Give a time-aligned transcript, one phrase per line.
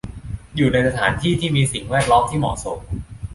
[0.55, 2.79] อยู่ในสถานที่ที่มีสิ่งแวดล้อมที่เหมาะสม